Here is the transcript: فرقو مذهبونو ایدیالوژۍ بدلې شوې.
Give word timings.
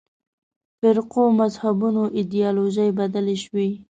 فرقو 0.79 1.23
مذهبونو 1.39 2.03
ایدیالوژۍ 2.17 2.89
بدلې 2.99 3.35
شوې. 3.43 3.67